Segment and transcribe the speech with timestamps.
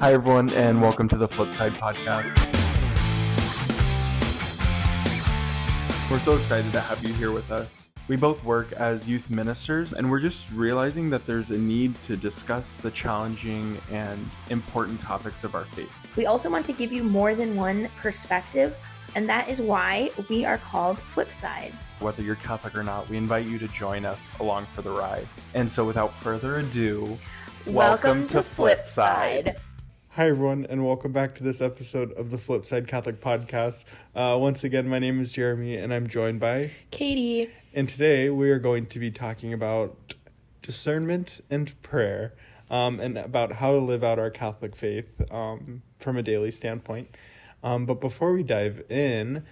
[0.00, 2.34] Hi, everyone, and welcome to the Flipside Podcast.
[6.10, 7.90] We're so excited to have you here with us.
[8.08, 12.16] We both work as youth ministers, and we're just realizing that there's a need to
[12.16, 15.92] discuss the challenging and important topics of our faith.
[16.16, 18.78] We also want to give you more than one perspective,
[19.14, 21.74] and that is why we are called Flipside.
[21.98, 25.28] Whether you're Catholic or not, we invite you to join us along for the ride.
[25.52, 27.18] And so, without further ado,
[27.66, 29.58] Welcome, to Flipside.
[30.14, 33.84] Hi, everyone, and welcome back to this episode of the Flipside Catholic Podcast.
[34.12, 36.72] Uh, once again, my name is Jeremy, and I'm joined by.
[36.90, 37.48] Katie.
[37.74, 40.14] And today we are going to be talking about
[40.62, 42.34] discernment and prayer,
[42.72, 47.16] um, and about how to live out our Catholic faith um, from a daily standpoint.
[47.62, 49.44] Um, but before we dive in,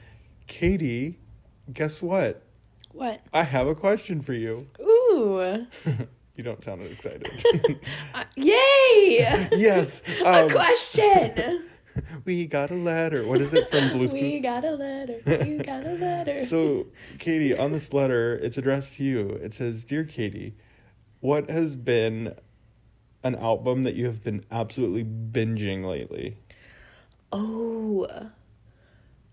[0.49, 1.21] Katie,
[1.73, 2.43] guess what?
[2.91, 3.21] What?
[3.33, 4.69] I have a question for you.
[4.81, 5.67] Ooh.
[6.39, 7.29] You don't sound excited.
[8.15, 9.49] Uh, yay!
[9.57, 10.03] yes.
[10.23, 11.65] a um, question.
[12.25, 13.27] we got a letter.
[13.27, 14.43] What is it from Blue's we Clues?
[14.43, 15.19] got a letter.
[15.27, 16.45] We got a letter.
[16.45, 16.87] So,
[17.19, 19.31] Katie, on this letter, it's addressed to you.
[19.31, 20.55] It says, Dear Katie,
[21.19, 22.37] what has been
[23.25, 26.37] an album that you have been absolutely binging lately?
[27.33, 28.07] oh.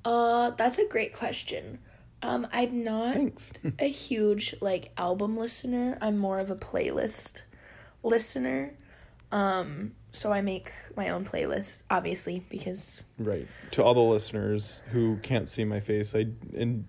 [0.04, 1.80] Uh, that's a great question.
[2.22, 3.54] Um, I'm not Thanks.
[3.80, 5.98] a huge like album listener.
[6.02, 7.44] I'm more of a playlist
[8.04, 8.74] listener.
[9.32, 13.48] Um, so I make my own playlist, obviously, because right.
[13.72, 16.88] To all the listeners who can't see my face, I in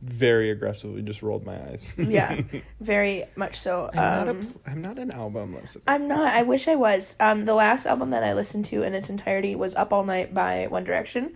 [0.00, 1.92] very aggressively just rolled my eyes.
[1.98, 2.40] yeah,
[2.80, 3.90] very much so.
[3.92, 5.82] I'm, Um, not a, I'm not an album listener.
[5.88, 6.32] I'm not.
[6.32, 7.16] I wish I was.
[7.18, 10.32] Um, the last album that I listened to in its entirety was "Up All Night"
[10.32, 11.34] by One Direction.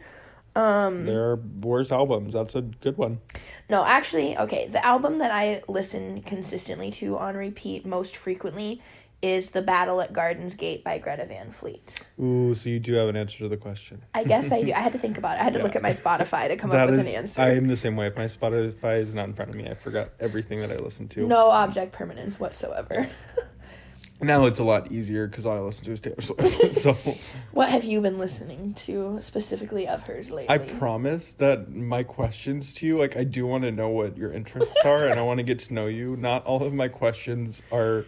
[0.54, 2.34] Um, There are worse albums.
[2.34, 3.20] That's a good one.
[3.70, 4.66] no, actually, okay.
[4.68, 8.82] The album that I listen consistently to on repeat most frequently
[9.22, 12.08] is "The Battle at Gardens Gate" by Greta Van Fleet.
[12.20, 14.02] Ooh, so you do have an answer to the question.
[14.14, 14.72] I guess I do.
[14.72, 15.40] I had to think about it.
[15.40, 15.64] I had to Yeah.
[15.64, 17.40] look at my Spotify to come That up with is, an answer.
[17.42, 18.08] I am the same way.
[18.08, 21.12] If my Spotify is not in front of me, I forgot everything that I listened
[21.12, 21.26] to.
[21.26, 23.06] No object permanence whatsoever.
[24.22, 26.74] Now it's a lot easier because I listen to is Taylor Swift.
[26.80, 26.92] so
[27.50, 30.48] what have you been listening to specifically of hers lately?
[30.48, 34.32] I promise that my questions to you, like I do want to know what your
[34.32, 36.16] interests are, and I want to get to know you.
[36.16, 38.06] Not all of my questions are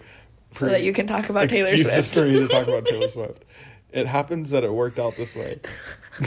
[0.52, 2.14] so that you can talk about Taylor Swift.
[2.14, 3.44] for me to talk about Taylor Swift.
[3.94, 5.60] It happens that it worked out this way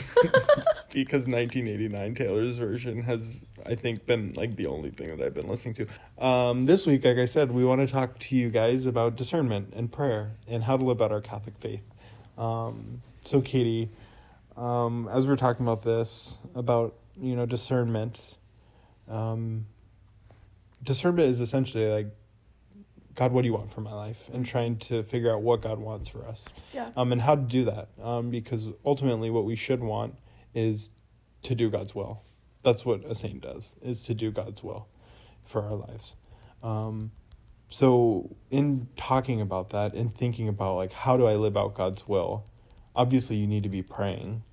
[0.94, 5.50] because 1989 Taylor's version has, I think, been like the only thing that I've been
[5.50, 6.26] listening to.
[6.26, 9.74] Um, this week, like I said, we want to talk to you guys about discernment
[9.76, 11.84] and prayer and how to live out our Catholic faith.
[12.38, 13.90] Um, so, Katie,
[14.56, 18.36] um, as we're talking about this, about you know discernment,
[19.10, 19.66] um,
[20.82, 22.08] discernment is essentially like
[23.18, 24.30] God, what do you want for my life?
[24.32, 26.46] And trying to figure out what God wants for us.
[26.72, 26.92] Yeah.
[26.96, 27.90] Um, and how to do that.
[28.02, 30.20] Um, because ultimately, what we should want
[30.54, 30.92] is
[31.42, 32.24] to do God's will.
[32.62, 34.88] That's what a saint does, is to do God's will
[35.44, 36.16] for our lives.
[36.62, 37.12] Um,
[37.72, 42.08] so, in talking about that and thinking about, like, how do I live out God's
[42.08, 42.46] will,
[42.96, 44.44] obviously, you need to be praying.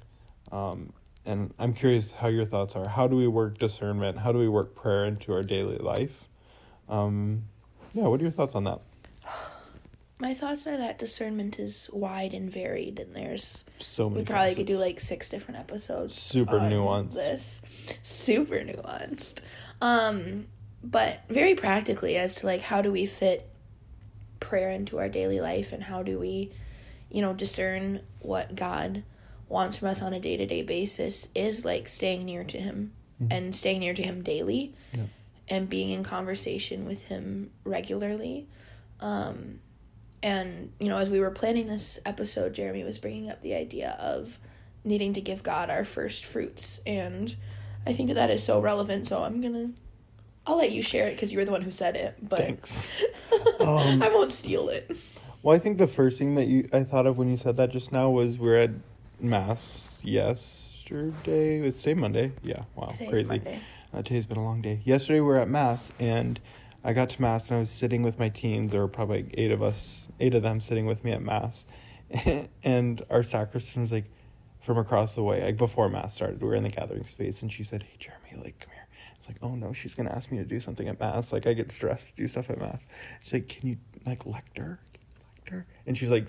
[0.51, 0.95] Um,
[1.27, 2.89] and I'm curious how your thoughts are.
[2.89, 4.21] How do we work discernment?
[4.21, 6.31] How do we work prayer into our daily life?
[6.89, 7.45] Um,
[7.95, 8.81] yeah, what are your thoughts on that?
[10.19, 14.23] My thoughts are that discernment is wide and varied, and there's So many.
[14.23, 16.15] we probably could do like six different episodes.
[16.15, 17.15] Super nuanced.
[17.15, 19.41] This super nuanced,
[19.81, 20.47] um,
[20.83, 23.49] but very practically as to like how do we fit
[24.41, 26.53] prayer into our daily life, and how do we,
[27.11, 29.03] you know, discern what God
[29.49, 32.93] wants from us on a day to day basis is like staying near to Him
[33.31, 35.01] and staying near to Him daily, Mm-hmm.
[35.01, 35.07] Yeah.
[35.49, 38.49] And being in conversation with Him regularly.
[39.01, 39.61] Um,
[40.23, 43.97] and, you know, as we were planning this episode, Jeremy was bringing up the idea
[44.01, 44.39] of
[44.83, 46.81] needing to give God our first fruits.
[46.87, 47.35] And
[47.87, 49.07] I think that that is so relevant.
[49.07, 49.81] So I'm going to,
[50.47, 52.17] I'll let you share it because you were the one who said it.
[52.23, 52.91] But Thanks.
[53.61, 54.95] Um, I won't steal it.
[55.43, 57.71] Well, I think the first thing that you I thought of when you said that
[57.71, 58.71] just now was we're at
[59.21, 61.61] mass yesterday.
[61.61, 62.33] Was today Monday?
[62.43, 62.63] Yeah.
[62.75, 62.89] Wow.
[62.89, 63.27] Today's crazy.
[63.27, 63.61] Monday.
[63.95, 64.81] Uh, today's been a long day.
[64.85, 66.41] Yesterday we were at mass and
[66.83, 68.75] I got to mass and I was sitting with my teens.
[68.75, 71.65] Were probably eight of us, eight of them sitting with me at mass,
[72.65, 74.07] and our sacristan was like
[74.61, 76.43] from across the way, like before mass started.
[76.43, 79.29] We were in the gathering space and she said, "Hey Jeremy, like come here." It's
[79.29, 81.33] like, "Oh no, she's gonna ask me to do something at mass.
[81.33, 82.89] Like I get stressed to do stuff at mass."
[83.21, 84.81] She's like, "Can you like lector?"
[85.39, 85.67] Lector?
[85.87, 86.27] And she's like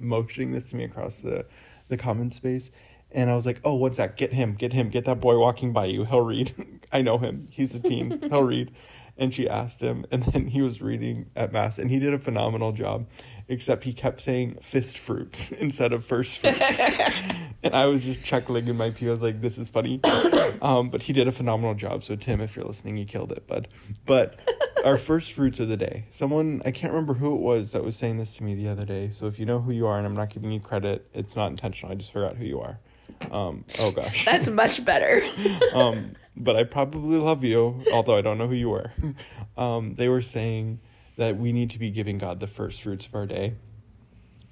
[0.00, 1.46] motioning this to me across the
[1.88, 2.72] the common space.
[3.16, 4.18] And I was like, oh, what's that?
[4.18, 6.04] Get him, get him, get that boy walking by you.
[6.04, 6.52] He'll read.
[6.92, 7.46] I know him.
[7.50, 8.20] He's a teen.
[8.30, 8.70] He'll read.
[9.16, 12.18] And she asked him, and then he was reading at Mass, and he did a
[12.18, 13.06] phenomenal job.
[13.48, 16.80] except he kept saying fist fruits instead of first fruits.
[17.62, 19.08] and I was just chuckling in my pew.
[19.08, 20.00] I was like, this is funny.
[20.62, 22.02] Um, but he did a phenomenal job.
[22.02, 23.68] So, Tim, if you're listening, you killed it, bud.
[24.06, 24.40] But
[24.86, 26.06] our first fruits of the day.
[26.10, 28.86] Someone, I can't remember who it was that was saying this to me the other
[28.86, 29.10] day.
[29.10, 31.50] So, if you know who you are and I'm not giving you credit, it's not
[31.50, 31.92] intentional.
[31.92, 32.78] I just forgot who you are.
[33.30, 34.24] Um, oh, gosh.
[34.26, 35.22] That's much better.
[35.74, 38.92] um, but I probably love you, although I don't know who you were.
[39.58, 40.80] Um, they were saying
[41.16, 43.54] that we need to be giving God the first fruits of our day.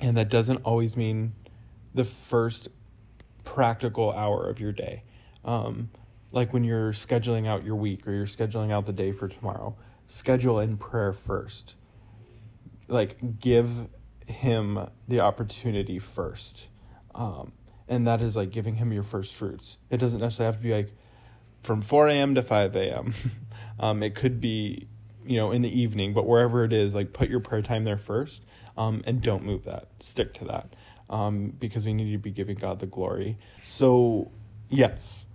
[0.01, 1.35] And that doesn't always mean
[1.93, 2.69] the first
[3.45, 5.03] practical hour of your day.
[5.45, 5.91] Um,
[6.33, 9.77] like when you're scheduling out your week or you're scheduling out the day for tomorrow,
[10.09, 11.77] schedule in prayer first.
[12.89, 13.89] Like, give
[14.27, 16.69] Him the opportunity first.
[17.15, 17.53] Um,
[17.89, 19.79] and that is like giving Him your first fruits.
[19.91, 20.93] It doesn't necessarily have to be like
[21.63, 22.35] from 4 a.m.
[22.35, 23.15] to 5 a.m.
[23.81, 24.89] um, it could be
[25.27, 27.97] you know in the evening but wherever it is like put your prayer time there
[27.97, 28.45] first
[28.77, 30.75] um, and don't move that stick to that
[31.11, 34.31] um, because we need to be giving god the glory so
[34.69, 35.27] yes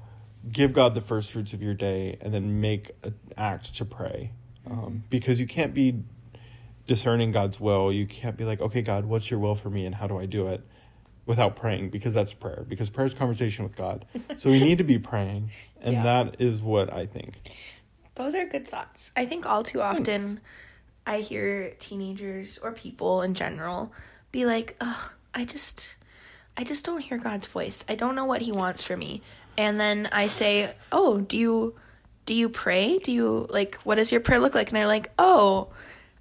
[0.52, 4.32] give god the first fruits of your day and then make an act to pray
[4.70, 6.04] um, because you can't be
[6.88, 9.96] discerning god's will you can't be like okay god what's your will for me and
[9.96, 10.64] how do i do it
[11.30, 14.04] without praying because that's prayer because prayer is conversation with god
[14.38, 15.50] so we need to be praying
[15.82, 16.04] and Yeah.
[16.04, 17.36] that is what i think
[18.16, 19.14] Those are good thoughts.
[19.16, 20.42] I think all too often
[21.08, 23.94] I hear teenagers or people in general
[24.34, 25.96] be like, "Ugh, I just
[26.58, 27.86] I just don't hear God's voice.
[27.88, 29.22] I don't know what he wants for me."
[29.58, 31.76] And then I say, "Oh, do you
[32.26, 33.00] do you pray?
[33.00, 35.70] Do you like what does your prayer look like?" And they're like, "Oh,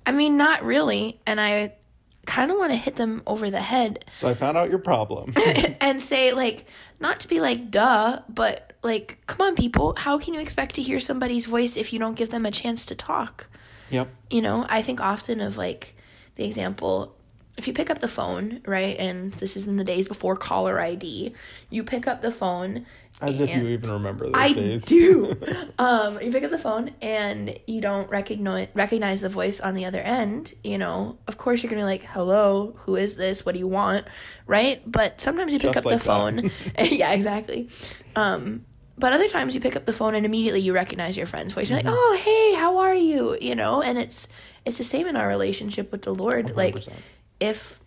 [0.07, 1.75] I mean, not really." And I
[2.29, 4.05] kind of want to hit them over the head.
[4.13, 5.35] So i found out your problem.
[5.81, 6.67] And say like
[7.01, 10.83] not to be like duh but like come on people how can you expect to
[10.83, 13.49] hear somebody's voice if you don't give them a chance to talk?
[13.91, 14.09] Yep.
[14.31, 15.97] You know i think often of like
[16.35, 17.15] the example
[17.59, 20.79] if you pick up the phone right and this is in the days before caller
[20.81, 21.35] id
[21.71, 22.87] you pick up the phone
[23.21, 24.85] As if you even remember those I days.
[24.85, 25.35] do.
[25.79, 29.85] um, you pick up the phone and you don't recognize recognize the voice on the
[29.87, 30.55] other end.
[30.63, 33.45] You know, of course you're gonna be like, "Hello, who is this?
[33.45, 34.07] What do you want?"
[34.47, 34.81] Right?
[34.87, 36.51] But sometimes you pick Just up the like phone.
[36.79, 37.69] yeah, exactly.
[38.15, 38.65] Um,
[38.97, 41.71] but other times you pick up the phone and immediately you recognize your friend's voice.
[41.71, 41.97] You're like, Mm-hmm.
[41.99, 44.29] "Oh, hey, how are you?" You know, and it's
[44.65, 46.55] it's the same in our relationship with the Lord.
[46.57, 46.93] Like 100%.
[47.41, 47.81] If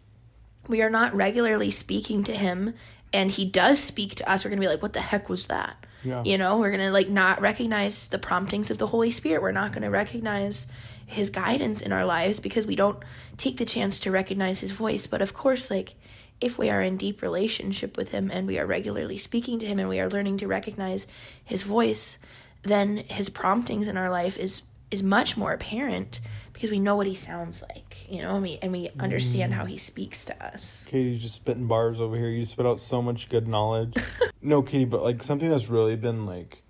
[0.67, 2.73] we are not regularly speaking to him
[3.13, 5.85] and he does speak to us, we're gonna be like, what the heck was that?
[6.03, 6.23] Yeah.
[6.23, 9.41] You know, we're gonna like not recognize the promptings of the Holy Spirit.
[9.41, 10.67] We're not gonna recognize
[11.05, 13.03] his guidance in our lives because we don't
[13.37, 15.07] take the chance to recognize his voice.
[15.07, 15.95] But of course, like
[16.39, 19.77] if we are in deep relationship with him and we are regularly speaking to him
[19.77, 21.05] and we are learning to recognize
[21.43, 22.17] his voice,
[22.63, 26.19] then his promptings in our life is is much more apparent
[26.61, 29.65] because we know what he sounds like, you know, and we and we understand how
[29.65, 30.85] he speaks to us.
[30.87, 32.27] Katie's just spitting bars over here.
[32.27, 33.95] You spit out so much good knowledge.
[34.43, 36.61] no, Katie, but like something that's really been like,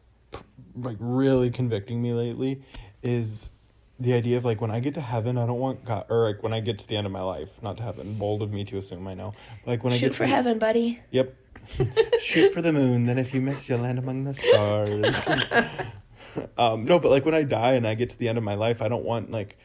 [0.78, 2.62] like really convicting me lately,
[3.04, 3.52] is
[4.00, 6.42] the idea of like when I get to heaven, I don't want God, or like
[6.42, 8.14] when I get to the end of my life, not to heaven.
[8.14, 9.34] Bold of me to assume, I know.
[9.66, 11.02] Like when I Shoot get for the- heaven, buddy.
[11.12, 11.36] Yep.
[12.22, 13.08] Shoot for the moon.
[13.08, 15.28] Then if you miss, you'll land among the stars.
[16.58, 18.54] um, no, but like when I die and I get to the end of my
[18.54, 19.58] life, I don't want like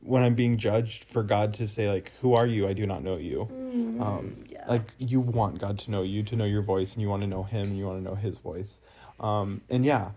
[0.00, 2.68] when I'm being judged for God to say like, "Who are you?
[2.68, 3.42] I do not know you."
[4.00, 4.64] um, yeah.
[4.68, 7.26] Like you want God to know you, to know your voice, and you want to
[7.26, 8.80] know Him, and you want to know His voice.
[9.20, 10.10] Um, and yeah,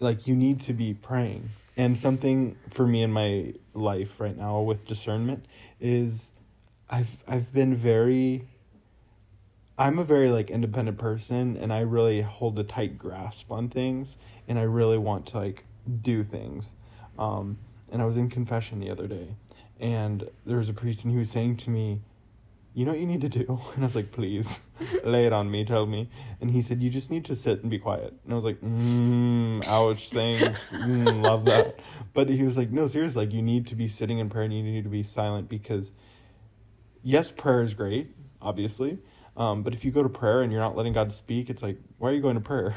[0.00, 1.50] like you need to be praying.
[1.76, 5.46] And something for me in my life right now with discernment
[5.80, 6.32] is,
[6.90, 8.46] I've I've been very
[9.78, 14.16] I'm a very like independent person and I really hold a tight grasp on things
[14.46, 15.64] and I really want to like
[16.02, 16.74] do things.
[17.18, 17.58] Um,
[17.92, 19.36] and I was in confession the other day
[19.78, 22.00] and there was a priest and he was saying to me,
[22.74, 23.60] You know what you need to do?
[23.74, 24.60] And I was like, Please,
[25.04, 26.08] lay it on me, tell me.
[26.40, 28.14] And he said, You just need to sit and be quiet.
[28.24, 30.72] And I was like, Mmm, ouch, thanks.
[30.82, 31.78] Mm, love that.
[32.14, 34.54] But he was like, No, seriously, like you need to be sitting in prayer and
[34.54, 35.92] you need to be silent because
[37.02, 38.98] yes, prayer is great, obviously.
[39.36, 41.78] Um, but if you go to prayer and you're not letting God speak, it's like,
[41.98, 42.74] why are you going to prayer?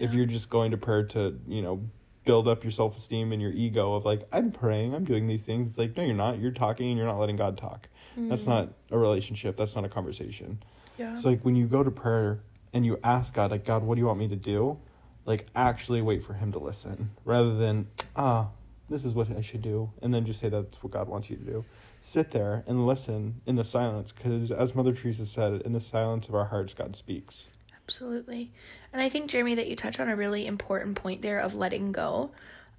[0.00, 1.82] if you're just going to prayer to, you know,
[2.24, 5.44] build up your self esteem and your ego of like, I'm praying, I'm doing these
[5.44, 5.68] things.
[5.68, 6.38] It's like, no, you're not.
[6.38, 7.88] You're talking and you're not letting God talk.
[8.16, 9.56] That's not a relationship.
[9.56, 10.62] That's not a conversation.
[10.98, 11.14] Yeah.
[11.14, 12.40] So like when you go to prayer
[12.72, 14.78] and you ask God, like, God, what do you want me to do?
[15.24, 17.86] Like actually wait for him to listen rather than,
[18.16, 18.48] ah,
[18.90, 19.90] this is what I should do.
[20.02, 21.64] And then just say that's what God wants you to do.
[22.00, 26.28] Sit there and listen in the silence because as Mother Teresa said, in the silence
[26.28, 27.46] of our hearts, God speaks.
[27.90, 28.52] Absolutely.
[28.92, 31.90] And I think, Jeremy, that you touch on a really important point there of letting
[31.90, 32.30] go.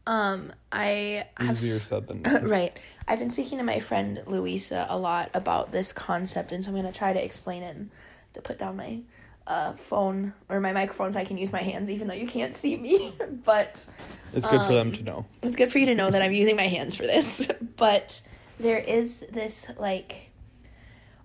[0.08, 2.48] Um, I have Easier said than done.
[2.48, 2.76] right.
[3.10, 6.76] I've been speaking to my friend Louisa a lot about this concept, and so I'm
[6.76, 7.90] going to try to explain it and
[8.34, 9.02] to put down my
[9.46, 12.54] uh, phone or my microphone so I can use my hands, even though you can't
[12.54, 13.14] see me.
[13.46, 13.86] but
[14.34, 15.26] It's good for them Um, to know.
[15.42, 17.50] it's good for you to know that I'm using my hands for this.
[17.76, 18.22] But
[18.60, 20.32] there is this, like,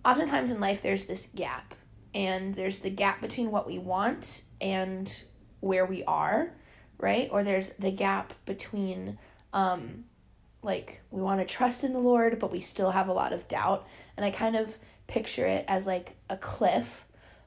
[0.05, 1.75] oftentimes in life, there's this gap.
[2.16, 5.23] And there's the gap between what we want and
[5.61, 6.54] where we are,
[6.96, 7.28] right?
[7.30, 9.18] Or there's the gap between,
[9.52, 10.04] um,
[10.62, 13.46] like, we want to trust in the Lord, but we still have a lot of
[13.49, 13.87] doubt.
[14.16, 17.04] And I kind of picture it as like a cliff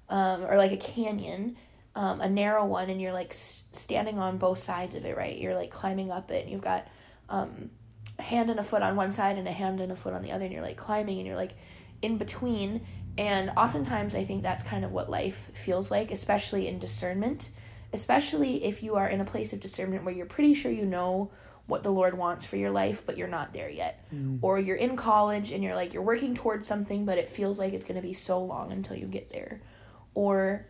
[0.08, 1.58] um, or like a canyon,
[1.96, 5.36] um, a narrow one, and you're like s- standing on both sides of it, right?
[5.36, 6.88] You're like climbing up it, and you've got
[7.28, 7.72] um,
[8.20, 10.22] a hand and a foot on one side and a hand and a foot on
[10.22, 11.56] the other, and you're like climbing, and you're like
[12.04, 12.82] in between.
[13.20, 17.52] And oftentimes, I think that's kind of what life feels like, especially in discernment,
[17.92, 21.30] especially if you are in a place of discernment where you're pretty sure you know
[21.68, 24.06] what the Lord wants for your life, but you're not there yet.
[24.16, 24.40] Mm.
[24.42, 27.74] Or you're in college and you're like, you're working towards something, but it feels like
[27.74, 29.60] it's going to be so long until you get there.
[30.14, 30.66] Or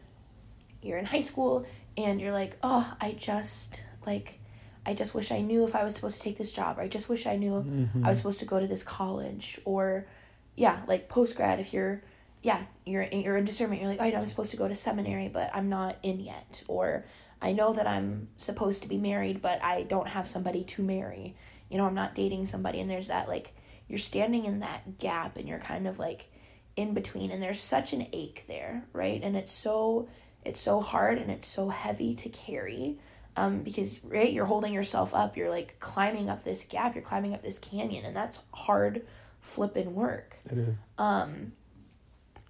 [0.81, 4.39] you're in high school and you're like, oh, I just, like,
[4.87, 6.87] I just wish I knew if I was supposed to take this job, or I
[6.87, 8.07] just wish I knew I mm-hmm.
[8.07, 9.59] was supposed to go to this college.
[9.65, 10.07] Or,
[10.55, 12.01] yeah, like post grad, if you're,
[12.41, 14.75] yeah, you're, you're in discernment, you're like, oh, I know I'm supposed to go to
[14.75, 16.63] seminary, but I'm not in yet.
[16.67, 17.05] Or,
[17.41, 21.35] I know that I'm supposed to be married, but I don't have somebody to marry.
[21.69, 22.79] You know, I'm not dating somebody.
[22.79, 23.53] And there's that, like,
[23.87, 26.29] you're standing in that gap and you're kind of like
[26.75, 27.31] in between.
[27.31, 29.21] And there's such an ache there, right?
[29.23, 30.09] And it's so,
[30.43, 32.97] it's so hard and it's so heavy to carry.
[33.37, 35.37] Um, because, right, you're holding yourself up.
[35.37, 36.93] You're like climbing up this gap.
[36.93, 38.03] You're climbing up this canyon.
[38.05, 39.05] And that's hard
[39.39, 40.37] flipping work.
[40.51, 40.75] It is.
[40.97, 41.53] Um,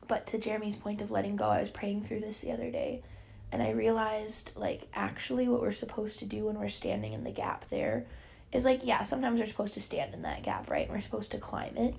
[0.10, 3.04] but to Jeremy's point of letting go, I was praying through this the other day
[3.52, 7.32] and I realized like actually what we're supposed to do when we're standing in the
[7.32, 8.08] gap there
[8.52, 10.86] is like yeah, sometimes we're supposed to stand in that gap, right?
[10.86, 11.94] And we're supposed to climb it.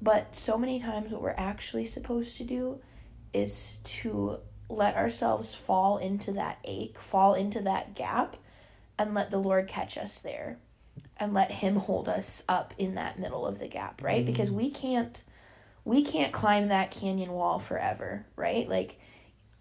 [0.00, 2.80] But so many times what we're actually supposed to do
[3.34, 4.38] is to
[4.68, 8.36] let ourselves fall into that ache, fall into that gap
[8.96, 10.58] and let the Lord catch us there
[11.16, 14.24] and let him hold us up in that middle of the gap, right?
[14.24, 14.54] Because mm.
[14.54, 15.24] we can't
[15.84, 18.68] we can't climb that canyon wall forever, right?
[18.68, 18.98] Like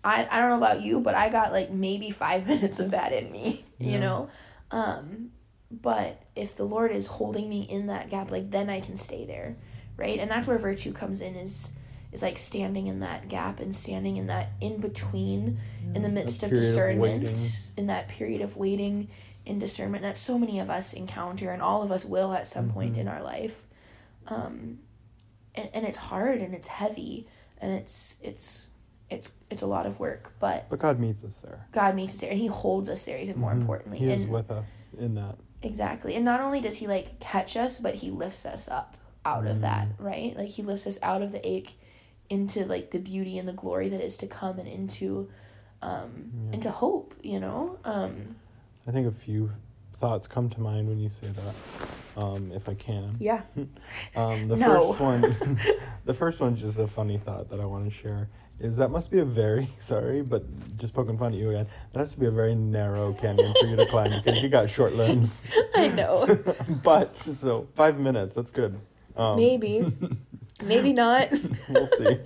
[0.04, 3.14] I, I don't know about you, but I got like maybe five minutes of that
[3.14, 4.30] in me, you know?
[4.72, 5.32] Um,
[5.70, 9.26] but if the Lord is holding me in that gap, like then I can stay
[9.26, 9.58] there,
[9.98, 10.18] right?
[10.20, 11.74] And that's where virtue comes in is
[12.14, 15.58] is like standing in that gap and standing in that in between
[15.94, 19.10] in the midst of period of discernment, in that period of waiting
[19.46, 22.70] in discernment that so many of us encounter and all of us will at some
[22.70, 23.02] point Mm-hmm.
[23.02, 23.64] in our life.
[24.28, 24.80] Um,
[25.58, 27.28] and, and it's hard and it's heavy
[27.60, 28.68] and it's it's
[29.10, 31.68] it's it's a lot of work, but But God meets us there.
[31.72, 33.62] God meets us there and He holds us there even more Mhm.
[33.62, 34.00] importantly.
[34.00, 35.36] He is with us in that.
[35.64, 36.16] exactly.
[36.16, 39.62] And not only does He like catch us, but He lifts us up out of
[39.62, 39.94] that, Mm.
[40.06, 40.38] right?
[40.38, 41.80] Like He lifts us out of the ache
[42.30, 45.30] into like the beauty and the glory that is to come and into
[45.82, 46.54] um Yeah.
[46.56, 47.80] into hope, you know?
[47.86, 48.36] Um
[48.86, 49.52] I think a few
[49.98, 53.12] thoughts come to mind when you say that, um, if I can.
[53.20, 53.42] yeah.
[54.16, 54.94] Um, the No.
[54.94, 55.58] first one,
[56.06, 58.30] the first one's just a funny thought that I want to share.
[58.60, 60.44] Is that must be a very sorry, but
[60.78, 61.68] just poking fun at you again.
[61.94, 64.70] That has to be a very narrow canyon for you to climb because you got
[64.70, 65.44] short limbs.
[65.76, 66.26] I know.
[66.84, 68.80] but so five minutes, that's good.
[69.16, 69.86] Um, Maybe.
[70.64, 71.30] Maybe not.
[71.70, 72.18] we'll see.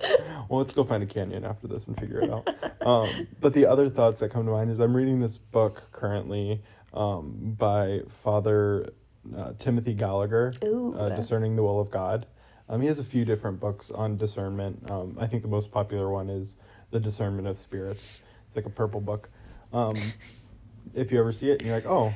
[0.48, 2.48] Well, let's go find a canyon after this and figure it out.
[2.86, 6.62] Um, but the other thoughts that come to mind is I'm reading this book currently
[6.92, 8.92] um, by Father
[9.36, 10.94] uh, Timothy Gallagher, Ooh.
[10.98, 12.26] uh, Discerning the Will of God.
[12.68, 14.90] Um, he has a few different books on discernment.
[14.90, 16.56] Um, I think the most popular one is
[16.90, 18.22] The Discernment of Spirits.
[18.46, 19.30] It's like a purple book.
[19.72, 19.96] Um,
[20.94, 22.12] if you ever see it and you're like, oh,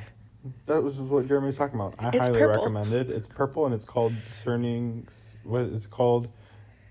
[0.65, 1.95] that was what Jeremy was talking about.
[1.99, 2.63] I It's highly purple.
[2.63, 3.09] recommend it.
[3.09, 5.07] It's purple and it's called Discerning.
[5.43, 6.29] What is it called?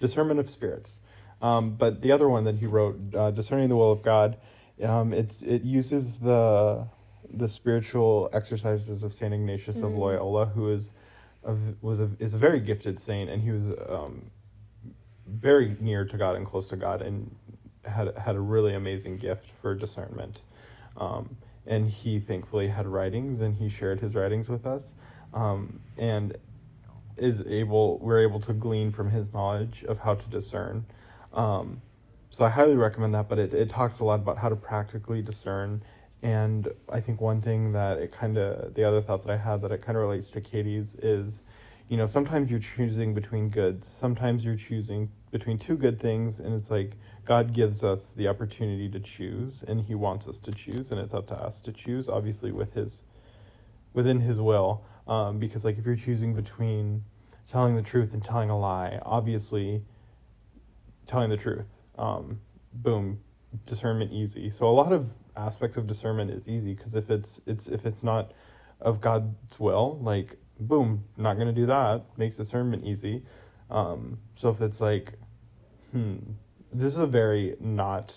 [0.01, 1.01] Discernment of Spirits.
[1.41, 4.37] Um, but the other one that he wrote, uh, Discerning the Will of God,
[4.83, 6.87] um, it's it uses the
[7.33, 9.99] the spiritual exercises of Saint Ignatius of Mm.
[9.99, 10.93] Loyola, who is
[11.45, 14.31] a, was a, is a very gifted saint, and he was um,
[15.27, 17.35] very near to God and close to God, and
[17.85, 20.43] had had a really amazing gift for discernment.
[20.97, 24.95] Um, and he thankfully had writings, and he shared his writings with us,
[25.35, 26.37] um, and
[27.17, 30.85] is able we're able to glean from his knowledge of how to discern.
[31.33, 31.81] Um,
[32.31, 35.23] so I highly recommend that, but it, it talks a lot about how to practically
[35.23, 35.83] discern.
[36.27, 39.63] And I think one thing that it kind of, the other thought that I had
[39.63, 41.41] that it kind of relates to Katie's is,
[41.89, 43.87] you know, sometimes you're choosing between goods.
[43.87, 48.89] Sometimes you're choosing between two good things, and it's like God gives us the opportunity
[48.89, 52.09] to choose, and He wants us to choose, and it's up to us to choose,
[52.09, 53.05] obviously with His
[53.93, 54.85] within His will.
[55.07, 57.05] Um, because like if you're choosing between
[57.49, 59.85] telling the truth and telling a lie, obviously
[61.07, 61.69] telling the truth.
[61.97, 62.41] Um,
[62.75, 63.21] boom,
[63.65, 64.51] discernment easy.
[64.51, 68.03] So a lot of aspects of discernment is easy because if it's it's if it's
[68.03, 68.33] not
[68.81, 72.05] of God's will, like boom, not gonna do that.
[72.17, 73.23] Makes discernment easy.
[73.71, 75.15] Um, so if it's like,
[75.93, 76.17] hmm,
[76.73, 78.15] this is a very not,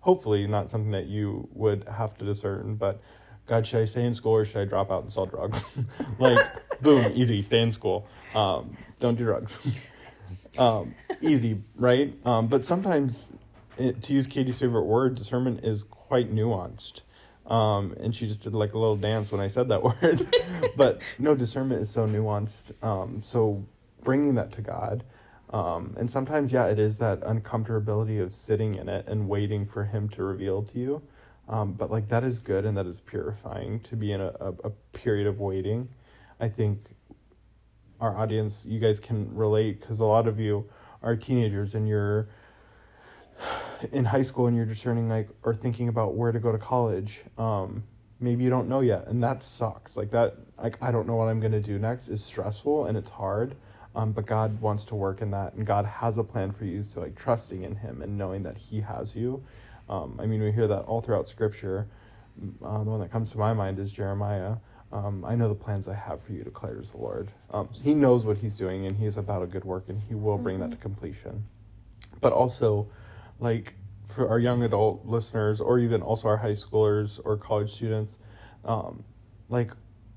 [0.00, 3.00] hopefully not something that you would have to discern, but
[3.46, 5.64] God, should I stay in school or should I drop out and sell drugs?
[6.18, 6.38] like,
[6.82, 8.06] boom, easy, stay in school.
[8.34, 9.66] Um, don't do drugs.
[10.58, 12.14] um, easy, right?
[12.24, 13.28] Um, but sometimes,
[13.78, 17.02] to use Katie's favorite word, discernment is quite nuanced.
[17.46, 20.26] Um, and she just did like a little dance when I said that word.
[20.76, 22.72] but no, discernment is so nuanced.
[22.84, 23.64] Um, so
[24.02, 25.04] bringing that to God.
[25.50, 29.84] Um, and sometimes, yeah, it is that uncomfortability of sitting in it and waiting for
[29.84, 31.02] Him to reveal to you.
[31.48, 34.54] Um, but like that is good and that is purifying to be in a, a,
[34.64, 35.88] a period of waiting.
[36.38, 36.78] I think
[38.00, 40.70] our audience, you guys can relate because a lot of you
[41.02, 42.28] are teenagers and you're
[43.92, 47.22] in high school and you're discerning like or thinking about where to go to college.
[47.38, 47.82] Um,
[48.20, 49.96] maybe you don't know yet, and that sucks.
[49.96, 53.10] Like that, like I don't know what I'm gonna do next is stressful and it's
[53.10, 53.56] hard.
[53.94, 56.82] Um, but God wants to work in that, and God has a plan for you.
[56.82, 59.42] So like trusting in Him and knowing that He has you.
[59.88, 61.88] Um, I mean, we hear that all throughout Scripture.
[62.64, 64.56] Uh, the one that comes to my mind is Jeremiah.
[64.92, 67.30] Um, I know the plans I have for you, declares the Lord.
[67.50, 70.14] Um, he knows what he's doing, and he is about a good work, and he
[70.14, 70.70] will bring mm-hmm.
[70.70, 71.44] that to completion.
[72.20, 72.88] But also,
[73.40, 73.74] like
[74.08, 78.18] for our young adult listeners, or even also our high schoolers or college students,
[78.64, 79.04] um,
[79.48, 79.72] like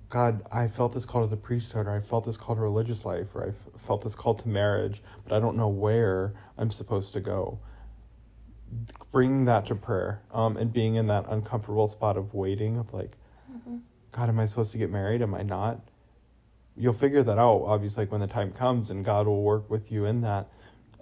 [0.09, 3.03] God, I felt this call to the priesthood, or I felt this call to religious
[3.05, 7.13] life, or I felt this call to marriage, but I don't know where I'm supposed
[7.13, 7.59] to go.
[9.11, 13.17] Bringing that to prayer, um, and being in that uncomfortable spot of waiting, of like,
[13.51, 13.77] mm-hmm
[14.13, 15.21] God, am I supposed to get married?
[15.21, 15.81] Am I not?
[16.77, 19.91] You'll figure that out, obviously, like when the time comes, and God will work with
[19.91, 20.49] you in that.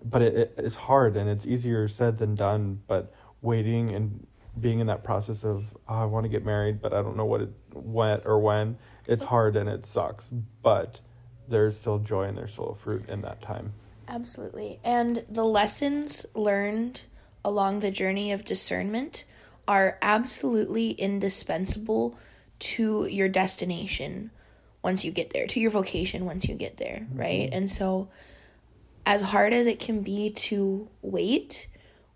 [0.03, 2.81] But it, it, it's hard and it's easier said than done.
[2.87, 4.25] But waiting and
[4.59, 7.25] being in that process of, oh, I want to get married, but I don't know
[7.25, 10.31] what it, when or when, it's hard and it sucks.
[10.61, 10.99] But
[11.47, 13.73] there's still joy and there's still fruit in that time.
[14.07, 14.79] Absolutely.
[14.83, 17.03] And the lessons learned
[17.43, 19.25] along the journey of discernment
[19.67, 22.17] are absolutely indispensable
[22.59, 24.31] to your destination
[24.83, 27.19] once you get there, to your vocation once you get there, mm-hmm.
[27.19, 27.49] right?
[27.51, 28.09] And so,
[29.05, 31.67] as hard as it can be to wait,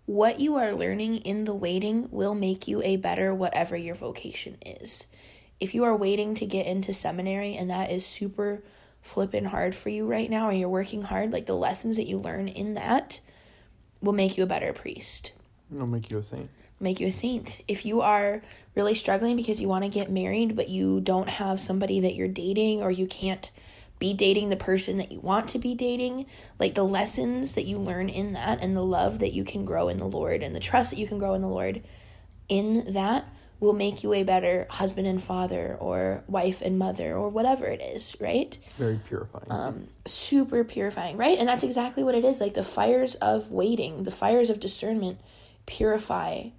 [0.06, 4.56] what you are learning in the waiting will make you a better whatever your vocation
[4.64, 5.06] is.
[5.58, 8.62] If you are waiting to get into seminary and that is super
[9.00, 12.18] flipping hard for you right now, or you're working hard, like the lessons that you
[12.18, 13.20] learn in that
[14.00, 15.32] will make you a better priest.
[15.72, 17.62] It'll make you a saint make you a saint.
[17.68, 18.42] If you are
[18.74, 22.28] really struggling because you want to get married, but you don't have somebody that you're
[22.28, 23.50] dating, or you can't
[23.98, 26.26] be dating the person that you want to be dating,
[26.58, 29.88] like the lessons that you learn in that, and the love that you can grow
[29.88, 31.82] in the Lord, and the trust that you can grow in the Lord,
[32.48, 33.26] in that
[33.58, 37.80] will make you a better husband and father or wife and mother or whatever it
[37.80, 38.58] is, right?
[38.76, 39.46] Very purifying.
[39.48, 41.38] Um super purifying, right?
[41.38, 42.40] And that's exactly what it is.
[42.40, 45.18] Like the fires of waiting, the fires of discernment
[45.64, 46.50] purify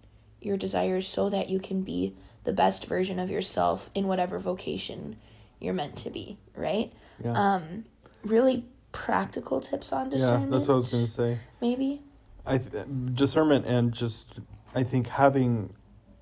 [0.42, 5.18] your desires so that you can be the best version of yourself in whatever vocation
[5.60, 6.92] you're meant to be, right?
[7.24, 7.32] Yeah.
[7.32, 7.86] Um,
[8.24, 10.52] really practical tips on discernment.
[10.52, 11.40] Yeah, that's what I was going to say.
[11.62, 12.02] Maybe.
[12.46, 14.40] I th- discernment and just
[14.74, 15.74] I think having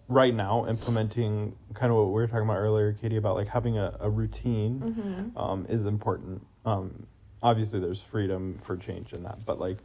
[0.08, 3.78] right now implementing kind of what we were talking about earlier, Katie, about like having
[3.78, 5.38] a, a routine mm-hmm.
[5.38, 6.46] um, is important.
[6.66, 7.08] Um,
[7.42, 9.80] obviously, there's freedom for change in that, but like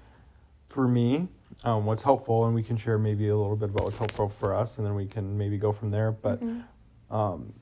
[0.69, 1.29] for me,
[1.65, 4.55] um, what's helpful, and we can share maybe a little bit about what's helpful for
[4.55, 6.13] us, and then we can maybe go from there.
[6.13, 7.15] But mm-hmm.
[7.15, 7.53] um,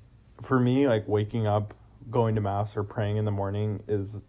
[0.42, 1.74] for me, like waking up,
[2.11, 4.23] going to mass, or praying in the morning is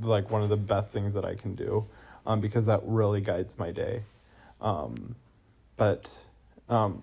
[0.00, 1.86] like one of the best things that I can do
[2.26, 4.02] um, because that really guides my day.
[4.60, 5.14] Um,
[5.76, 6.22] but
[6.68, 7.02] um,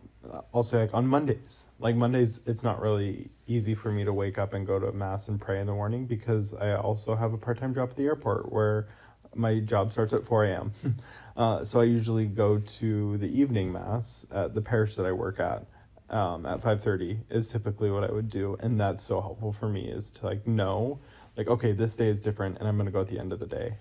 [0.52, 4.54] also, like on Mondays, like Mondays, it's not really easy for me to wake up
[4.54, 7.60] and go to mass and pray in the morning because I also have a part
[7.60, 8.88] time job at the airport where
[9.36, 10.72] my job starts at 4 a.m.
[11.38, 15.39] uh, so I usually go to the evening mass at the parish that I work
[15.39, 15.66] at.
[16.10, 18.56] Um, at 5.30 is typically what I would do.
[18.60, 21.00] And that's so helpful for me is to like know,
[21.36, 23.39] like, okay, this day is different and I'm going to go at the end of
[23.39, 23.78] the day.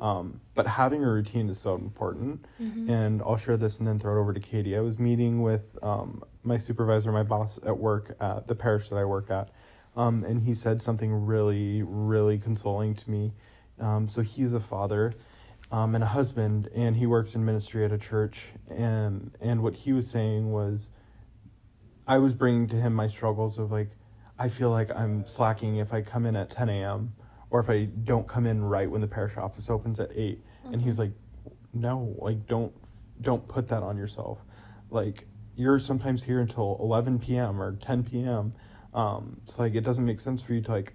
[0.00, 2.46] Um, but having a routine is so important.
[2.60, 2.90] Mm-hmm.
[2.90, 4.76] And I'll share this and then throw it over to Katie.
[4.76, 8.96] I was meeting with um, my supervisor, my boss at work at the parish that
[8.96, 9.50] I work at.
[9.96, 13.32] Um, and he said something really, really consoling to me.
[13.78, 15.12] Um, so he's a father
[15.70, 18.48] um, and a husband, and he works in ministry at a church.
[18.68, 20.90] And and what he was saying was,
[22.06, 23.90] I was bringing to him my struggles of like,
[24.38, 27.14] I feel like I'm slacking if I come in at 10 a.m.
[27.50, 30.42] or if I don't come in right when the parish office opens at 8.
[30.72, 31.12] And he was like,
[31.72, 32.72] no, like don't
[33.20, 34.44] don't put that on yourself.
[34.90, 37.60] Like you're sometimes here until 11 p.m.
[37.60, 38.54] or 10 p.m.
[38.92, 40.94] Um, so like it doesn't make sense for you to like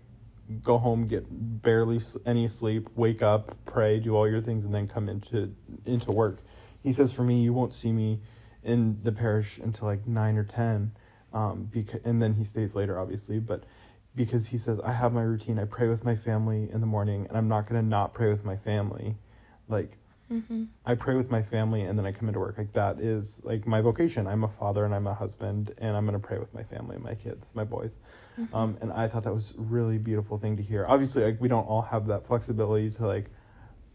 [0.63, 4.87] go home, get barely any sleep, wake up, pray, do all your things, and then
[4.87, 5.53] come into
[5.85, 6.39] into work.
[6.81, 8.21] He says, for me, you won't see me
[8.63, 10.91] in the parish until like nine or ten,
[11.33, 13.63] um, because and then he stays later, obviously, but
[14.15, 17.25] because he says I have my routine, I pray with my family in the morning,
[17.27, 19.15] and I'm not gonna not pray with my family,
[19.67, 19.97] like.
[20.85, 22.55] I pray with my family and then I come into work.
[22.59, 24.27] Like that is like my vocation.
[24.27, 27.15] I'm a father and I'm a husband and I'm gonna pray with my family, my
[27.15, 27.97] kids, my boys.
[28.53, 30.85] Um, and I thought that was a really beautiful thing to hear.
[30.87, 33.31] Obviously, like we don't all have that flexibility to like,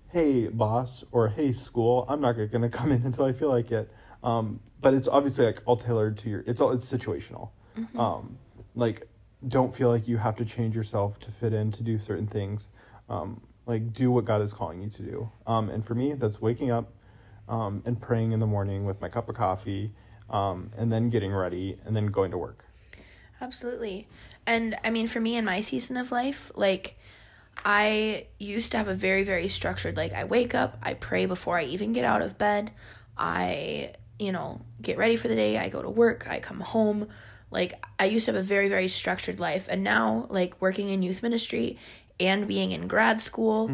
[0.08, 3.88] hey boss or hey school, I'm not gonna come in until I feel like it.
[4.24, 6.42] Um, but it's obviously like all tailored to your.
[6.46, 7.50] It's all it's situational.
[7.96, 8.38] Um,
[8.74, 9.06] like
[9.46, 12.70] don't feel like you have to change yourself to fit in to do certain things.
[13.08, 15.30] Um, like do what God is calling you to do.
[15.46, 16.92] Um, and for me, that's waking up
[17.48, 19.92] um, and praying in the morning with my cup of coffee,
[20.30, 22.64] um, and then getting ready and then going to work.
[23.40, 24.06] Absolutely.
[24.46, 26.98] And I mean, for me in my season of life, like,
[27.64, 31.58] I used to have a very, very structured, like, I wake up, I pray before
[31.58, 32.70] I even get out of bed,
[33.16, 37.08] I, you know, get ready for the day, I go to work, I come home.
[37.50, 39.66] Like, I used to have a very, very structured life.
[39.70, 41.78] And now, like, working in youth ministry
[42.18, 43.70] and being in grad school,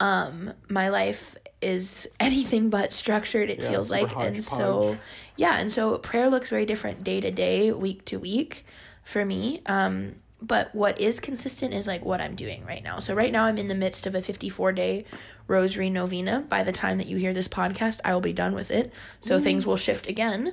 [0.00, 4.14] um, my life is anything but structured, it Yeah, feels like.
[4.18, 4.98] And so,
[5.36, 8.64] yeah, and so prayer looks very different day to day, week to week
[9.04, 9.62] for me.
[9.66, 12.98] Um, but what is consistent is like what I'm doing right now.
[12.98, 15.04] So right now I'm in the midst of a 54 day
[15.46, 16.44] rosary novena.
[16.48, 18.92] By the time that you hear this podcast, I will be done with it.
[19.20, 19.42] So mm.
[19.42, 20.52] things will shift again.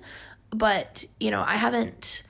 [0.50, 2.24] But, you know, I haven't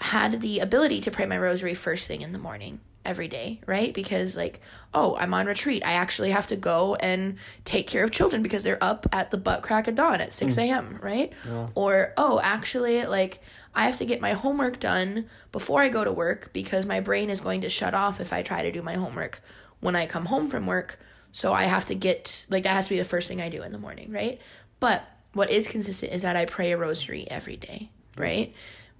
[0.00, 3.94] had the ability to pray my rosary first thing in the morning every day, right?
[3.94, 4.60] Because like,
[4.92, 5.82] oh, I'm on retreat.
[5.84, 9.38] I actually have to go and take care of children because they're up at the
[9.38, 10.60] butt crack of dawn at 6 hmm.
[10.60, 11.32] a.m., right?
[11.74, 13.40] Or, oh, actually, like,
[13.74, 17.30] I have to get my homework done before I go to work because my brain
[17.30, 19.40] is going to shut off if I try to do my homework
[19.80, 20.98] when I come home from work.
[21.32, 23.62] So I have to get, like, that has to be the first thing I do
[23.62, 24.40] in the morning, right?
[24.80, 28.54] But what is consistent is that I pray a rosary every day, right?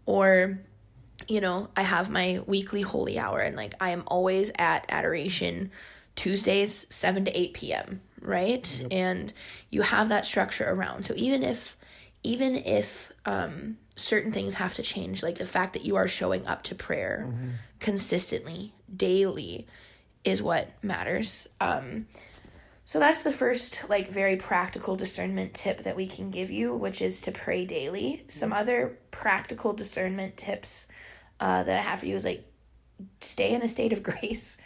[0.06, 0.60] Or,
[1.26, 5.70] you know, I have my weekly holy hour and like I am always at adoration
[6.16, 8.86] Tuesdays, 7 to 8 p.m., right?
[8.90, 9.32] And
[9.70, 11.04] you have that structure around.
[11.04, 11.76] So even if,
[12.22, 16.46] even if, um, certain things have to change, like the fact that you are showing
[16.46, 17.28] up to prayer
[17.78, 19.66] consistently, daily,
[20.24, 21.46] is what matters.
[21.60, 22.06] Um,
[22.88, 27.02] so that's the first, like, very practical discernment tip that we can give you, which
[27.02, 28.24] is to pray daily.
[28.28, 30.88] Some other practical discernment tips
[31.38, 32.50] uh, that I have for you is like,
[33.20, 34.56] stay in a state of grace,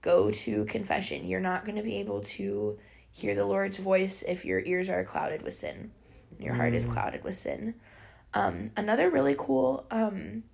[0.00, 1.24] go to confession.
[1.24, 2.78] You're not going to be able to
[3.10, 5.90] hear the Lord's voice if your ears are clouded with sin,
[6.38, 7.74] your heart is clouded with sin.
[8.32, 10.44] Um, another really cool um,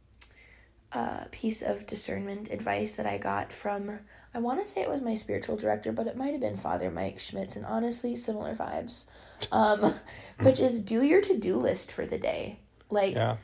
[0.92, 4.00] uh, piece of discernment advice that I got from,
[4.38, 6.92] I want to say it was my spiritual director, but it might have been Father
[6.92, 9.04] Mike Schmitz, and honestly, similar vibes,
[9.52, 9.94] um,
[10.38, 12.60] which is do your to do list for the day.
[12.88, 13.38] Like, Yeah.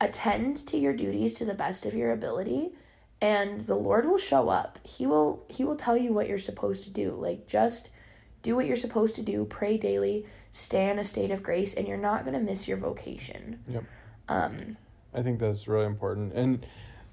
[0.00, 2.70] attend to your duties to the best of your ability
[3.20, 6.84] and the lord will show up he will he will tell you what you're supposed
[6.84, 7.90] to do like just
[8.42, 11.88] do what you're supposed to do pray daily stay in a state of grace and
[11.88, 13.84] you're not going to miss your vocation Yep.
[14.28, 14.76] um
[15.12, 16.32] I think that's really important.
[16.34, 16.64] And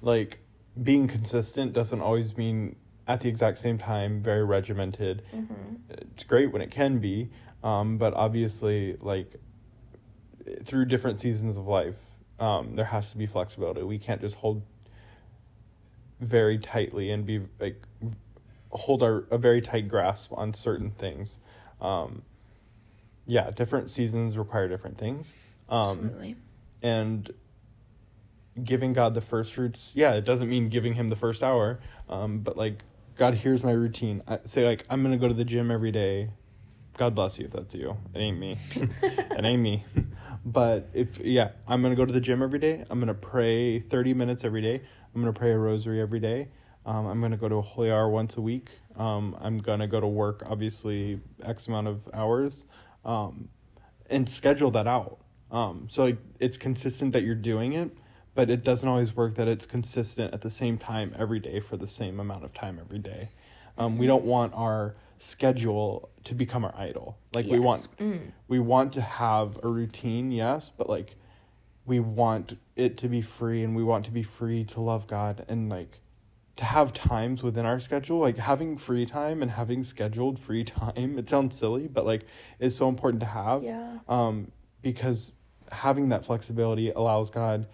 [0.04, 0.40] like
[0.84, 2.76] being consistent doesn't always mean
[3.08, 5.22] at the exact same time very regimented.
[5.90, 7.30] It's great when it can be,
[7.64, 9.36] um, but obviously like
[10.64, 11.96] through different seasons of life,
[12.40, 13.84] um, there has to be flexibility.
[13.84, 14.64] We can't just hold
[16.20, 17.82] very tightly and be like
[18.72, 21.40] hold our a very tight grasp on certain things.
[21.82, 22.24] Um,
[23.28, 25.36] yeah, different seasons require different things.
[25.70, 26.36] Um, absolutely
[26.82, 27.34] and
[28.64, 29.92] giving God the first fruits.
[29.96, 32.84] Yeah, it doesn't mean giving Him the first hour, um, but like
[33.18, 34.22] God, here's my routine.
[34.28, 36.32] I say like I'm gonna go to the gym every day.
[36.98, 37.96] God bless you if that's you.
[38.14, 38.58] It ain't me.
[38.76, 39.86] it ain't me.
[40.44, 42.84] But if yeah, I'm gonna go to the gym every day.
[42.90, 44.82] I'm gonna pray 30 minutes every day.
[45.14, 46.50] I'm gonna pray a rosary every day.
[46.86, 48.70] Um, I'm gonna go to a holy hour once a week.
[48.98, 52.66] Um, I'm gonna go to work obviously X amount of hours,
[53.06, 53.48] um,
[54.10, 55.20] and schedule that out.
[55.52, 57.92] Um, so like it's consistent that you're doing it,
[58.36, 61.78] but it doesn't always work that it's consistent at the same time every day for
[61.78, 63.30] the same amount of time every day.
[63.78, 67.18] Um, we don't want our schedule to become our idol.
[67.34, 68.20] Like we want Yes.
[68.48, 71.16] we want to have a routine, yes, but like
[71.86, 75.46] we want it to be free and we want to be free to love God
[75.48, 76.02] and like
[76.58, 81.18] to have times within our schedule, like having free time and having scheduled free time.
[81.18, 82.26] It sounds silly, but like
[82.60, 83.64] it's so important to have.
[83.64, 84.00] Yeah.
[84.10, 85.32] Um, because
[85.72, 87.68] having that flexibility allows God,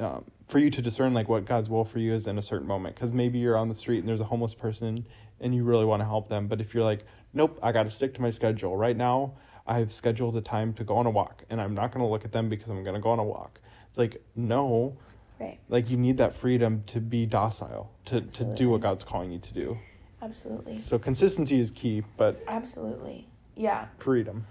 [0.00, 2.66] um, for you to discern like what God's will for you is in a certain
[2.66, 2.94] moment.
[2.96, 5.04] Because maybe you're on the street and there's a homeless person
[5.40, 7.90] and you really want to help them, but if you're like, nope, I got to
[7.90, 9.34] stick to my schedule right now.
[9.66, 12.24] I've scheduled a time to go on a walk, and I'm not going to look
[12.24, 13.60] at them because I'm going to go on a walk.
[13.88, 14.96] It's like no,
[15.38, 15.58] Right.
[15.70, 19.38] like you need that freedom to be docile to to do what god's calling you
[19.38, 19.78] to do
[20.20, 20.82] Absolutely.
[20.86, 23.26] so consistency is key but Absolutely.
[23.56, 23.86] Yeah.
[23.96, 24.46] freedom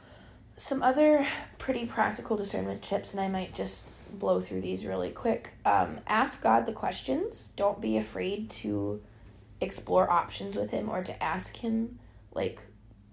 [0.57, 1.27] Some other
[1.59, 3.85] pretty practical discernment tips, and I might just
[4.17, 5.55] blow through these really quick.
[5.65, 7.51] Um, ask God the questions.
[7.55, 9.01] Don't be afraid to
[9.61, 11.99] explore options with Him or to ask Him,
[12.33, 12.61] like,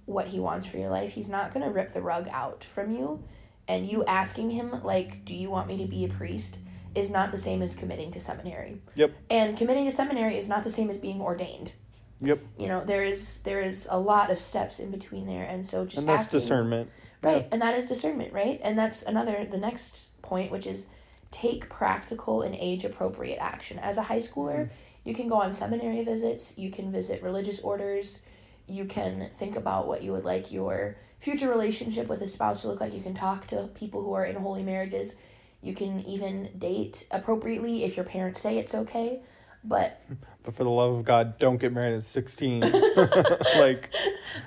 [0.04, 1.12] what He wants for your life.
[1.12, 3.24] He's not going to rip the rug out from you.
[3.68, 6.58] And you asking Him, like, do you want me to be a priest,
[6.96, 8.78] is not the same as committing to seminary.
[8.94, 11.74] yep And committing to seminary is not the same as being ordained.
[12.20, 15.66] yep You know, there is there is a lot of steps in between there, and
[15.66, 16.90] so just and that's asking, discernment
[17.22, 17.42] right?
[17.42, 17.48] Yeah.
[17.52, 18.60] And that is discernment, right?
[18.62, 20.86] And that's another the next point, which is
[21.30, 23.78] take practical and age appropriate action.
[23.78, 24.70] As a high schooler, mm.
[25.04, 28.20] you can go on seminary visits, you can visit religious orders,
[28.66, 32.68] you can think about what you would like your future relationship with a spouse to
[32.68, 32.94] look like.
[32.94, 35.14] You can talk to people who are in holy marriages.
[35.62, 39.20] You can even date appropriately if your parents say it's okay.
[39.66, 40.00] But
[40.42, 42.60] but for the love of god don't get married at 16
[43.58, 43.90] like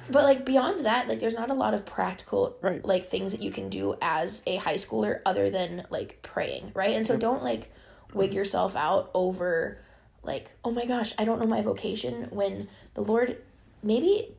[0.10, 2.84] But like beyond that, like there's not a lot of practical Right.
[2.86, 6.92] like things that you can do as a high schooler other than like praying, right?
[6.96, 7.72] And so don't like
[8.14, 9.80] wig yourself out over
[10.24, 13.38] like, oh my gosh, I don't know my vocation when the Lord
[13.84, 14.36] maybe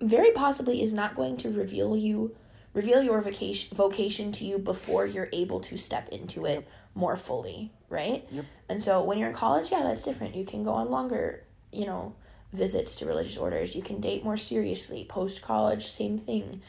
[0.00, 2.34] very possibly is not going to reveal you
[2.74, 7.72] reveal your vocation vocation to you before you're able to step into it more fully,
[7.88, 8.26] right?
[8.30, 8.44] Yep.
[8.68, 10.34] And so when you're in college, yeah, that's different.
[10.34, 12.14] You can go on longer, you know,
[12.52, 13.74] visits to religious orders.
[13.74, 15.04] You can date more seriously.
[15.08, 16.62] Post college, same thing.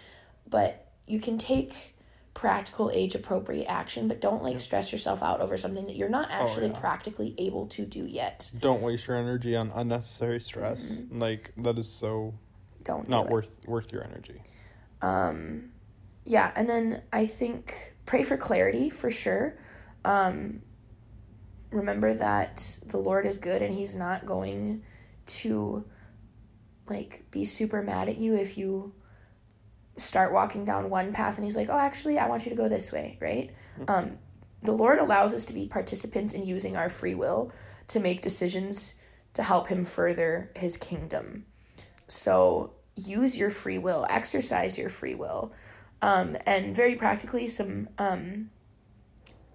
[0.50, 1.96] But you can take
[2.34, 6.30] practical age appropriate action, but don't like stress yourself out over something that you're not
[6.32, 6.80] actually yeah.
[6.80, 8.50] practically able to do yet.
[8.60, 12.34] don't waste your energy on unnecessary stress like that is so
[12.84, 13.32] Don't not it.
[13.32, 14.42] worth worth your energy
[15.02, 15.72] Um,
[16.26, 17.74] yeah, and then I think
[18.06, 19.58] pray for clarity for sure.
[20.06, 20.62] Um,
[21.72, 24.84] remember that the Lord is good and He's not going
[25.26, 25.86] to
[26.88, 28.94] like be super mad at you if you
[29.98, 32.70] start walking down one path and He's like, oh, actually, I want you to go
[32.70, 33.52] this way, right?
[33.88, 34.18] Um,
[34.62, 37.52] the Lord allows us to be participants in using our free will
[37.88, 38.96] to make decisions
[39.34, 41.46] to help Him further His kingdom.
[42.08, 45.54] So use your free will, exercise your free will.
[46.02, 48.50] Um, and very practically, some um,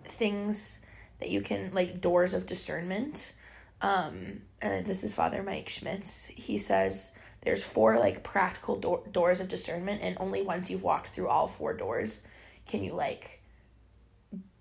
[0.04, 0.80] things
[1.20, 3.34] that you can, like doors of discernment.
[3.80, 6.26] Um, and this is Father Mike Schmitz.
[6.28, 11.08] He says there's four like practical do- doors of discernment, and only once you've walked
[11.08, 12.22] through all four doors
[12.66, 13.42] can you like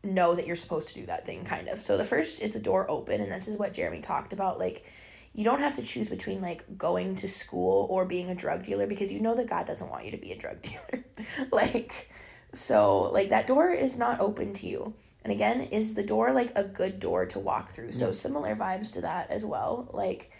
[0.03, 1.77] know that you're supposed to do that thing, kind of.
[1.77, 4.59] So the first is the door open, and this is what Jeremy talked about.
[4.59, 4.85] Like,
[5.33, 8.85] you don't have to choose between like going to school or being a drug dealer
[8.85, 11.05] because you know that God doesn't want you to be a drug dealer.
[11.51, 12.09] like,
[12.51, 14.93] so like that door is not open to you.
[15.23, 17.93] And again, is the door like a good door to walk through?
[17.93, 19.89] So similar vibes to that as well.
[19.93, 20.31] Like,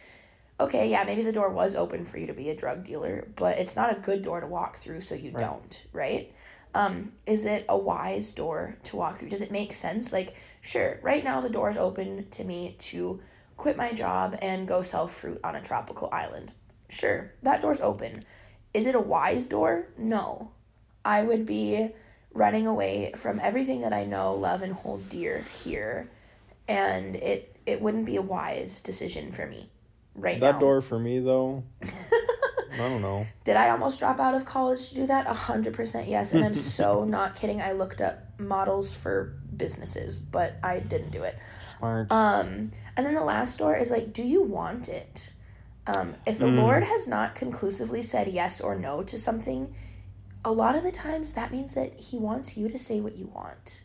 [0.59, 3.59] okay, yeah, maybe the door was open for you to be a drug dealer, but
[3.59, 6.33] it's not a good door to walk through, so you don't, right?
[6.75, 9.29] Um, is it a wise door to walk through?
[9.29, 10.11] Does it make sense?
[10.11, 13.21] Like, sure, right now the door is open to me to
[13.57, 16.51] quit my job and go sell fruit on a tropical island.
[16.89, 18.25] Sure, that door's open.
[18.73, 19.87] Is it a wise door?
[19.97, 20.51] No.
[21.05, 21.89] I would be
[22.33, 26.09] running away from everything that I know, love, and hold dear here,
[26.67, 29.69] and it it wouldn't be a wise decision for me
[30.15, 30.47] right now.
[30.47, 30.59] that now.
[30.59, 34.95] door for me though i don't know Did I almost drop out of college to
[34.95, 35.27] do that?
[35.27, 37.61] A hundred percent yes, and I'm so not kidding.
[37.61, 41.37] I looked up models for businesses, but I didn't do it.
[41.77, 45.33] smart Um, and then the last door is like, do you want it?
[45.85, 49.73] Um, if the Lord has not conclusively said yes or no to something,
[50.45, 53.27] a lot of the times that means that He wants you to say what you
[53.27, 53.83] want.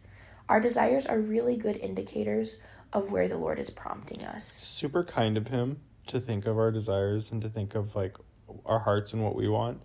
[0.49, 2.59] Our desires are really good indicators
[2.93, 4.45] of where the Lord is prompting us.
[4.45, 8.17] super kind of him to think of our desires and to think of like
[8.65, 9.81] our hearts and what we want.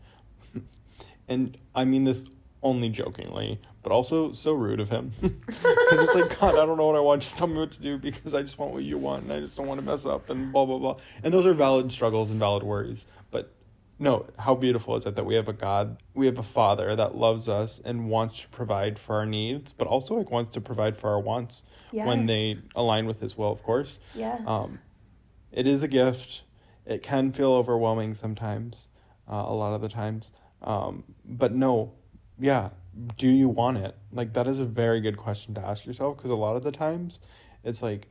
[1.27, 2.29] and I mean this
[2.61, 5.11] only jokingly, but also so rude of him.
[5.21, 7.21] Because it's like, God, I don't know what I want.
[7.21, 9.41] Just tell me what to do because I just want what you want and I
[9.41, 10.97] just don't want to mess up and blah, blah, blah.
[11.23, 13.05] And those are valid struggles and valid worries.
[14.03, 17.15] No, how beautiful is it that we have a God, we have a Father that
[17.15, 20.97] loves us and wants to provide for our needs, but also like wants to provide
[20.97, 21.63] for our wants
[22.07, 24.41] when they align with His will, of course Yes.
[24.45, 24.77] um,
[25.53, 26.41] it is a gift.
[26.85, 28.89] It can feel overwhelming sometimes,
[29.31, 30.33] uh, a lot of the times.
[30.61, 31.93] Um, but no,
[32.37, 32.71] yeah,
[33.17, 33.95] do you want it?
[34.11, 36.73] Like, that is a very good question to ask yourself because a lot of the
[36.73, 37.21] times
[37.63, 38.09] it's like,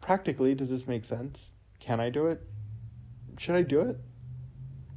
[0.00, 1.50] practically, does this make sense?
[1.80, 2.40] Can I do it?
[3.36, 4.00] Should I do it?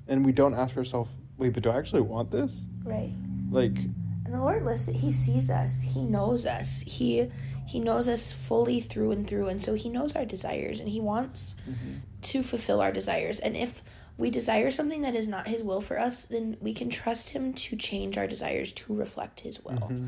[0.08, 2.68] And we don't ask ourselves, wait, but do I actually want this?
[2.84, 3.14] Right.
[3.50, 5.82] Like, And the Lord listen he sees us.
[5.82, 6.84] He knows us.
[6.86, 7.30] He
[7.68, 11.00] he knows us fully through and through and so he knows our desires and he
[11.00, 12.00] wants mm-hmm.
[12.22, 13.40] to fulfill our desires.
[13.40, 13.82] And if
[14.18, 17.54] we desire something that is not his will for us, then we can trust him
[17.54, 19.74] to change our desires to reflect his will.
[19.74, 20.08] Mm-hmm.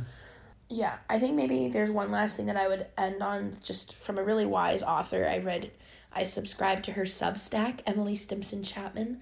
[0.69, 4.17] Yeah, I think maybe there's one last thing that I would end on just from
[4.17, 5.27] a really wise author.
[5.29, 5.71] I read
[6.15, 9.21] I subscribed to her Substack, Emily Stimpson Chapman.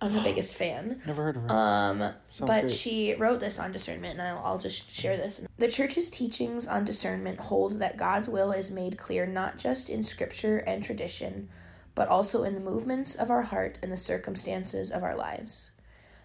[0.00, 1.00] I'm the biggest fan.
[1.06, 1.50] never heard of her.
[1.50, 2.70] Um, Sounds but great.
[2.70, 5.40] she wrote this on discernment, and I'll, I'll just share this.
[5.56, 10.02] The church's teachings on discernment hold that God's will is made clear not just in
[10.02, 11.48] scripture and tradition,
[11.94, 15.70] but also in the movements of our heart and the circumstances of our lives.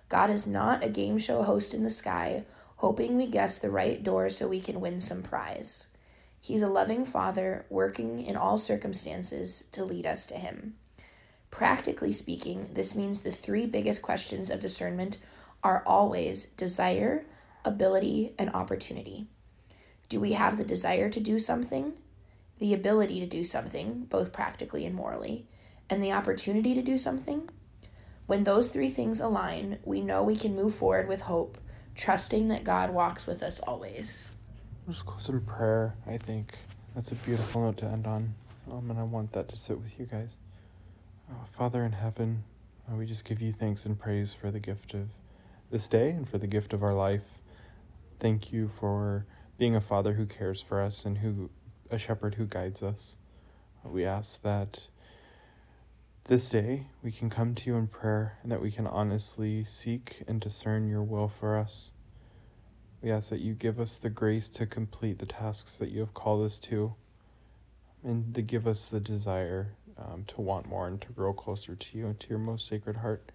[0.09, 2.43] God is not a game show host in the sky,
[2.77, 5.87] hoping we guess the right door so we can win some prize.
[6.41, 10.75] He's a loving father working in all circumstances to lead us to him.
[11.51, 15.17] Practically speaking, this means the three biggest questions of discernment
[15.61, 17.25] are always desire,
[17.63, 19.27] ability, and opportunity.
[20.09, 21.93] Do we have the desire to do something,
[22.57, 25.45] the ability to do something, both practically and morally,
[25.89, 27.49] and the opportunity to do something?
[28.27, 31.57] When those three things align, we know we can move forward with hope,
[31.95, 34.31] trusting that God walks with us always.
[34.87, 36.53] Just close in prayer, I think.
[36.95, 38.33] That's a beautiful note to end on.
[38.71, 40.37] Um, and I want that to sit with you guys.
[41.31, 42.43] Uh, Father in heaven,
[42.91, 45.11] uh, we just give you thanks and praise for the gift of
[45.69, 47.39] this day and for the gift of our life.
[48.19, 49.25] Thank you for
[49.57, 51.49] being a father who cares for us and who
[51.89, 53.15] a shepherd who guides us.
[53.85, 54.87] We ask that
[56.25, 60.23] this day we can come to you in prayer and that we can honestly seek
[60.27, 61.91] and discern your will for us.
[63.01, 66.13] We ask that you give us the grace to complete the tasks that you have
[66.13, 66.95] called us to,
[68.03, 71.97] and to give us the desire um, to want more and to grow closer to
[71.97, 73.31] you and to your most sacred heart.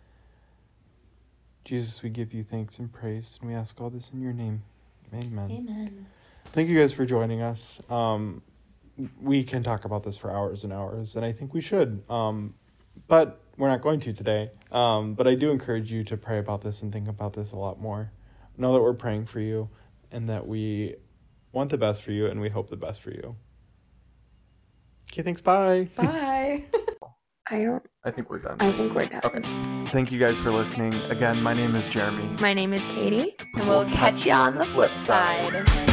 [1.65, 4.63] Jesus, we give you thanks and praise, and we ask all this in your name.
[5.13, 5.51] Amen.
[5.51, 6.07] Amen.
[6.53, 7.81] Thank you guys for joining us.
[7.91, 8.43] Um,
[9.21, 12.03] we can talk about this for hours and hours, and I think we should.
[12.09, 12.55] Um,
[13.09, 14.51] but we're not going to today.
[14.71, 17.57] Um, but I do encourage you to pray about this and think about this a
[17.57, 18.13] lot more.
[18.57, 19.69] Know that we're praying for you
[20.11, 20.95] and that we
[21.53, 23.37] want the best for you and we hope the best for you.
[25.13, 25.41] Okay, thanks.
[25.41, 25.89] Bye.
[25.95, 26.35] Bye.
[27.51, 27.87] I don't.
[28.05, 28.57] I think we're done.
[28.61, 29.21] I think we're done.
[29.25, 29.91] Okay.
[29.93, 30.95] Thank you guys for listening.
[31.11, 32.27] Again, my name is Jeremy.
[32.41, 35.86] My name is Katie, and we'll catch you on the flip side.